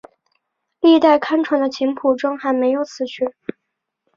[0.79, 3.35] 历代刊传的琴谱中还没有此曲。